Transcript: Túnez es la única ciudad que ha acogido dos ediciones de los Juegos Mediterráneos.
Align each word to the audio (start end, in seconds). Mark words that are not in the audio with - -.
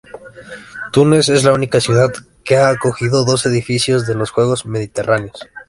Túnez 0.91 1.29
es 1.29 1.43
la 1.43 1.53
única 1.53 1.79
ciudad 1.79 2.11
que 2.43 2.57
ha 2.57 2.69
acogido 2.69 3.23
dos 3.23 3.45
ediciones 3.45 4.07
de 4.07 4.15
los 4.15 4.31
Juegos 4.31 4.65
Mediterráneos. 4.65 5.47